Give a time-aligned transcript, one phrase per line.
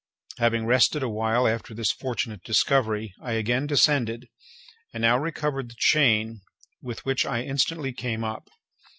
[0.39, 4.29] Having rested a while after this fortunate discovery, I again descended,
[4.95, 6.41] and now recovered the chain,
[6.81, 8.49] with which I instantly came up.